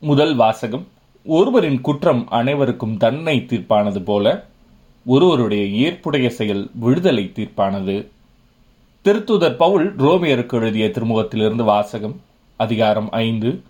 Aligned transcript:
முதல் 0.00 0.34
வாசகம். 0.34 0.86
ஒருவரின் 1.24 1.80
குற்றம் 1.80 2.28
அனைவருக்கும் 2.28 2.96
தன்னை 2.96 3.46
தீர்ப்பானது 3.48 4.04
போல 4.04 4.46
ஒருவருடைய 5.06 5.64
ஏற்புடைய 5.64 6.30
செயல் 6.30 6.70
விடுதலை 6.74 7.32
தீர்ப்பானது. 7.34 8.06
திருத்துதர் 9.04 9.56
பவுல் 9.56 9.96
ரோமியருக்கு 9.96 10.52
எழுதிய 10.52 10.88
திருமுகத்திலிருந்து 10.88 11.64
வாசகம் 11.64 12.20
அதிகாரம் 12.56 13.10
ஐந்து 13.10 13.62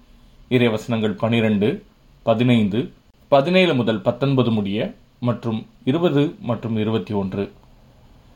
இறைவசனங்கள் 0.51 1.17
பனிரெண்டு 1.17 1.83
பதினைந்து 2.22 2.90
பதினேழு 3.29 3.74
முதல் 3.74 4.01
பத்தொன்பது 4.01 4.51
முடிய 4.51 4.95
மற்றும் 5.19 5.67
இருபது 5.85 6.35
மற்றும் 6.40 6.76
இருபத்தி 6.76 7.15
ஒன்று. 7.15 7.53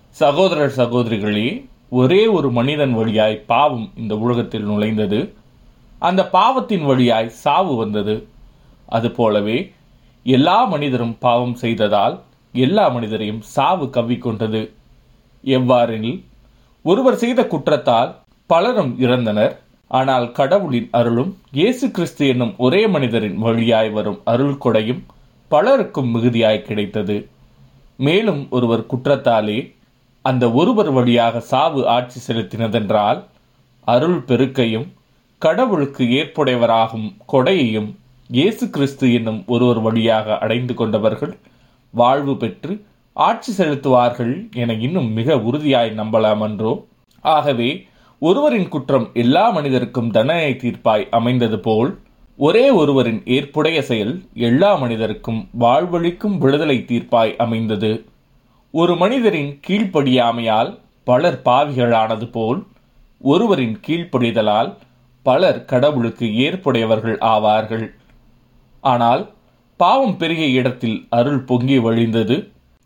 சகோதரர் 0.09 0.74
சகோதரிகளே 0.77 1.64
ஒரே 1.88 2.27
ஒரு 2.27 2.50
மனிதன் 2.50 2.95
வழியாய் 2.95 3.43
பாவம் 3.46 3.90
இந்த 3.96 4.16
உலகத்தில் 4.16 4.64
நுழைந்தது. 4.64 5.34
அந்த 6.08 6.20
பாவத்தின் 6.36 6.84
வழியாய் 6.90 7.28
சாவு 7.42 7.72
வந்தது. 7.82 8.14
அதுபோலவே 8.96 9.58
எல்லா 10.26 10.58
மனிதரும் 10.72 11.14
பாவம் 11.24 11.56
செய்ததால் 11.62 12.14
எல்லா 12.54 12.84
மனிதரையும் 12.94 13.43
சாவு 13.54 13.86
கவ்விக்கொண்டது 13.96 14.62
எவ்வாறெனில் 15.44 16.20
ஒருவர் 16.84 17.20
செய்த 17.22 17.40
குற்றத்தால் 17.52 18.10
பலரும் 18.50 18.93
இறந்தனர். 19.04 19.54
ஆனால் 19.90 20.26
கடவுளின் 20.38 20.88
அருளும் 20.98 21.32
இயேசு 21.58 21.86
கிறிஸ்து 21.96 22.24
என்னும் 22.32 22.54
ஒரே 22.66 22.82
மனிதரின் 22.94 23.36
வழியாய் 23.46 23.90
வரும் 23.96 24.21
அருள் 24.32 24.58
கொடையும் 24.64 25.02
பலருக்கும் 25.50 26.10
மிகுதியாய் 26.14 26.66
கிடைத்தது. 26.68 27.16
மேலும் 28.07 28.43
ஒருவர் 28.57 28.88
குற்றத்தாலே 28.93 29.58
அந்த 30.24 30.44
ஒருவர் 30.60 30.90
வழியாக 30.96 31.40
சாவு 31.50 31.80
ஆட்சி 31.94 32.19
செலுத்தினதென்றால் 32.27 33.20
அருள் 33.94 34.20
பெருக்கையும் 34.28 34.88
கடவுளுக்கு 35.42 36.05
ஏற்புடையவராகும் 36.05 37.08
கொடையையும் 37.32 37.91
இயேசு 38.30 38.70
கிறிஸ்து 38.70 39.12
என்னும் 39.12 39.41
ஒருவர் 39.46 39.80
வழியாக 39.80 40.38
அடைந்து 40.38 40.74
கொண்டவர்கள் 40.74 41.32
வாழ்வு 41.94 42.36
பெற்று 42.36 42.72
ஆட்சி 43.16 43.52
செலுத்துவார்கள் 43.52 44.50
என 44.54 44.72
இன்னும் 44.72 45.10
மிக 45.12 45.36
உறுதியாய் 45.38 45.90
நம்பலாம் 45.96 46.42
என்றோ 46.42 46.72
ஆகவே 47.24 47.70
ஒருவரின் 48.22 48.68
குற்றம் 48.68 49.06
எல்லா 49.14 49.50
மனிதருக்கும் 49.50 50.10
தண்டனை 50.10 50.52
தீர்ப்பாய் 50.52 51.04
அமைந்தது 51.10 51.58
போல் 51.60 51.90
ஒரே 52.38 52.70
ஒருவரின் 52.70 53.20
ஏற்புடைய 53.27 53.82
செயல் 53.82 54.14
எல்லா 54.40 54.70
மனிதருக்கும் 54.74 55.40
வாழ்வழிக்கும் 55.60 56.38
விடுதலை 56.38 56.77
தீர்ப்பாய் 56.88 57.36
அமைந்தது. 57.36 57.90
ஒரு 58.74 58.94
மனிதரின் 58.96 59.60
கீழ்ப்படியாமையால் 59.66 60.70
பலர் 61.04 61.40
பாவிகளானது 61.44 62.28
போல் 62.30 62.60
ஒருவரின் 63.20 63.77
கீழ்ப்படிதலால் 63.86 64.70
பலர் 65.22 65.64
கடவுளுக்கு 65.64 66.26
ஏற்புடையவர்கள் 66.46 67.18
ஆவார்கள். 67.34 67.86
ஆனால் 68.80 69.22
பாவம் 69.76 70.16
பெருகிய 70.16 70.60
இடத்தில் 70.60 71.06
அருள் 71.08 71.42
பொங்கி 71.42 71.78
வழிந்தது. 71.78 72.36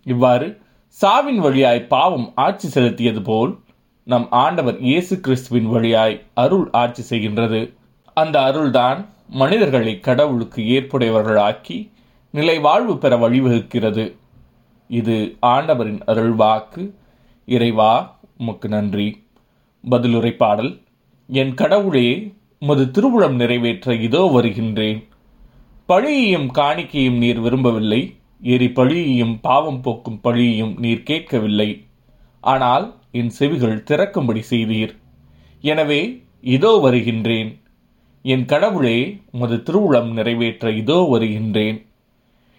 இவ்வாறு 0.02 0.48
சாவின் 0.98 1.36
வழியாய் 1.36 1.86
பாவம் 1.86 2.32
ஆட்சி 2.34 2.68
செலுத்தியது 2.68 3.22
போல் 3.22 3.52
நம் 4.04 4.26
ஆண்டவர் 4.30 4.78
இயேசு 4.80 5.20
கிறிஸ்துவின் 5.20 5.68
வழியாய் 5.70 6.22
அருள் 6.34 6.70
ஆட்சி 6.70 7.02
செய்கின்றது. 7.10 7.60
அந்த 8.14 8.36
அருள்தான் 8.40 9.04
மனிதர்களை 9.26 10.00
கடவுளுக்கு 10.00 10.62
ஏற்புடையவர்களாக்கி 10.62 11.90
நிலை 12.30 12.58
வாழ்வு 12.58 12.98
பெற 12.98 13.16
வழிவகுக்கிறது. 13.16 14.04
இது 14.90 15.16
ஆண்டவரின் 15.40 16.00
அருள்வாக்கு. 16.06 16.82
இறைவா 17.46 17.92
உமக்கு 18.38 18.68
நன்றி. 18.68 19.08
பதிலுரை 19.84 20.32
பாடல் 20.36 20.72
என் 21.28 21.54
கடவுளே 21.54 22.08
உமது 22.58 22.84
திருவுளம் 22.90 23.34
நிறைவேற்ற 23.34 23.94
இதோ 23.94 24.20
வருகின்றேன். 24.26 25.00
பழியையும் 25.88 26.48
காணிக்கையும் 26.58 27.18
நீர் 27.18 27.40
விரும்பவில்லை. 27.40 28.00
எரி 28.42 28.66
பழியையும் 28.66 29.34
பாவம் 29.40 29.80
போக்கும் 29.80 30.20
பழியையும் 30.22 30.74
நீர் 30.78 31.02
கேட்கவில்லை. 31.02 31.86
ஆனால் 32.40 32.94
என் 33.12 33.28
செவிகள் 33.28 33.82
திறக்கும்படி 33.82 34.42
செய்தீர். 34.50 34.94
எனவே 35.60 36.00
இதோ 36.40 36.72
வருகின்றேன். 36.78 37.50
என் 38.22 38.44
கடவுளே 38.44 39.20
உமது 39.32 39.56
திருவுளம் 39.56 40.10
நிறைவேற்ற 40.12 40.70
இதோ 40.70 40.98
வருகின்றேன். 41.10 41.78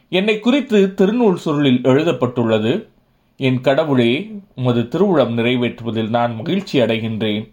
என்னை 0.09 0.39
குறித்து 0.39 0.93
திருநூல் 0.95 1.39
சுருளில் 1.45 1.81
எழுதப்பட்டுள்ளது 1.83 2.89
என் 3.37 3.61
கடவுளே 3.61 4.11
உமது 4.55 4.81
திருவுளம் 4.81 5.33
நிறைவேற்றுவதில் 5.39 6.09
நான் 6.09 6.35
மகிழ்ச்சி 6.35 6.79
அடைகின்றேன். 6.79 7.45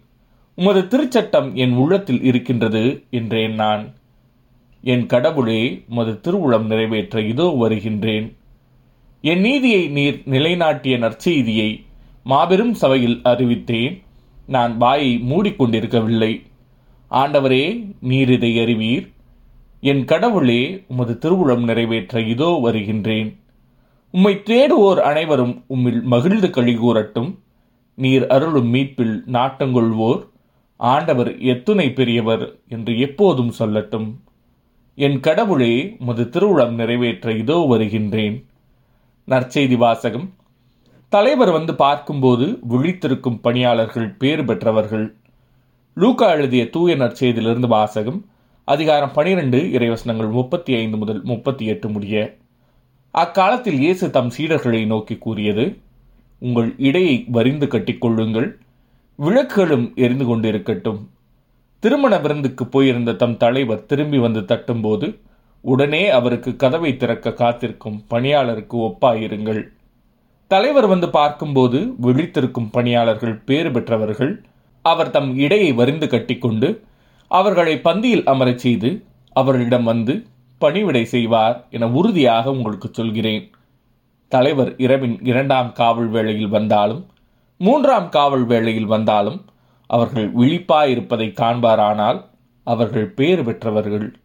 உமது 0.55 0.81
திருச்சட்டம் 0.81 1.53
என் 1.53 1.73
உள்ளத்தில் 1.73 2.23
இருக்கின்றது 2.23 3.03
என்றேன் 3.09 3.53
நான். 3.53 3.93
என் 4.81 5.05
கடவுளே 5.05 5.83
உமது 5.89 6.11
திருவுளம் 6.11 6.65
நிறைவேற்ற 6.65 7.21
இதோ 7.21 7.47
வருகின்றேன். 7.57 8.35
என் 9.21 9.39
நீதியை 9.39 9.87
நீர் 9.87 10.21
நிலைநாட்டிய 10.25 10.97
நற்செய்தியை 10.97 11.83
மாபெரும் 12.23 12.73
சபையில் 12.73 13.21
அறிவித்தேன். 13.23 14.01
நான் 14.47 14.77
வாயை 14.77 15.23
மூடிக்கொண்டிருக்கவில்லை. 15.29 16.41
ஆண்டவரே 17.11 17.93
நீர் 18.01 18.31
இதை 18.31 18.59
அறிவீர். 18.59 19.11
என் 19.81 20.05
கடவுளே 20.05 20.83
உமது 20.87 21.13
திருவுளம் 21.13 21.63
நிறைவேற்ற 21.63 22.21
இதோ 22.21 22.59
வருகின்றேன். 22.61 23.39
உம்மை 24.11 24.41
தேடுவோர் 24.45 24.99
அனைவரும் 24.99 25.63
உம்மில் 25.69 26.01
மகிழ்ந்து 26.03 26.47
கழிகூறட்டும். 26.47 27.35
நீர் 27.95 28.27
அருளும் 28.27 28.67
மீட்பில் 28.67 29.23
நாட்டங்கொள்வோர். 29.31 30.33
ஆண்டவர் 30.77 31.39
எத்துணை 31.39 31.91
பெரியவர் 31.91 32.55
என்று 32.67 32.99
எப்போதும் 32.99 33.53
சொல்லட்டும். 33.59 34.15
என் 34.95 35.19
கடவுளே 35.19 35.95
உமது 35.99 36.23
திருவுளம் 36.23 36.71
நிறைவேற்ற 36.71 37.31
இதோ 37.31 37.65
வருகின்றேன். 37.67 38.45
நற்செய்தி 39.27 39.77
வாசகம். 39.77 40.33
தலைவர் 41.09 41.51
வந்து 41.51 41.75
பார்க்கும்போது 41.75 42.59
விழித்திருக்கும் 42.69 43.39
பணியாளர்கள் 43.41 44.09
பேறு 44.09 44.45
பெற்றவர்கள். 44.45 45.15
லூக்கா 45.93 46.31
எழுதிய 46.31 46.69
தூய 46.69 46.95
நற்செய்தியிலிருந்து 46.95 47.67
வாசகம். 47.67 48.25
அதிகாரம் 48.63 49.11
பனிரெண்டு 49.11 49.57
இறைவசனங்கள் 49.57 50.31
முப்பத்தி 50.31 50.75
ஐந்து 50.75 50.97
முதல் 50.97 51.23
முப்பத்தி 51.23 51.65
எட்டு 51.65 51.89
முடிய. 51.89 52.37
அக்காலத்தில் 53.11 53.79
இயேசு 53.79 54.09
தம் 54.09 54.31
சீடர்களை 54.37 54.85
நோக்கி 54.85 55.17
கூறியது 55.17 55.77
உங்கள் 56.39 56.75
இடையை 56.77 57.25
வரிந்து 57.27 57.65
கட்டிக்கொள்ளுங்கள். 57.65 58.57
விளக்குகளும் 59.19 59.93
எரிந்து 59.95 60.25
கொண்டிருக்கட்டும். 60.25 60.99
திருமண 61.79 62.17
விருந்துக்கு 62.17 62.65
போயிருந்த 62.65 63.13
தம் 63.13 63.37
தலைவர் 63.37 63.85
திரும்பி 63.85 64.17
வந்து 64.17 64.41
தட்டும்போது 64.41 65.07
உடனே 65.61 66.09
அவருக்கு 66.09 66.55
கதவை 66.55 66.97
திறக்க 66.97 67.33
காத்திருக்கும் 67.33 68.03
பணியாளருக்கு 68.09 68.75
ஒப்பாயிருங்கள். 68.87 69.61
தலைவர் 70.47 70.87
வந்து 70.87 71.09
பார்க்கும்போது 71.09 71.79
விழித்திருக்கும் 72.01 72.69
பணியாளர்கள் 72.71 73.35
பேறு 73.35 73.71
பெற்றவர்கள் 73.71 74.33
அவர் 74.81 75.09
தம் 75.09 75.37
இடையை 75.37 75.71
வரிந்து 75.71 76.07
கட்டிக்கொண்டு 76.07 76.81
அவர்களை 77.27 77.75
பந்தியில் 77.83 78.25
அமரச் 78.25 78.63
செய்து 78.65 79.03
அவர்களிடம் 79.33 79.83
வந்து 79.83 80.13
பணிவிடை 80.57 81.05
செய்வார் 81.05 81.67
என 81.69 81.87
உறுதியாக 81.89 82.51
உங்களுக்கு 82.51 82.89
சொல்கிறேன். 82.91 83.51
தலைவர் 84.27 84.71
இரவின் 84.77 85.17
இரண்டாம் 85.23 85.71
காவல் 85.71 86.07
வேளையில் 86.07 86.47
வந்தாலும் 86.47 87.05
மூன்றாம் 87.57 88.09
காவல் 88.09 88.45
வேளையில் 88.45 88.85
வந்தாலும் 88.85 89.45
அவர்கள் 89.87 90.33
விழிப்பாயிருப்பதை 90.33 91.31
காண்பாரானால் 91.33 92.25
அவர்கள் 92.63 93.07
பேறு 93.07 93.43
பெற்றவர்கள். 93.43 94.17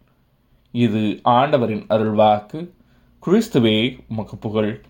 இது 0.72 1.20
ஆண்டவரின் 1.22 1.86
அருள்வாக்கு. 1.86 2.70
கிறிஸ்துவே 3.26 3.98
உமக்கு 4.08 4.36
புகழ். 4.36 4.80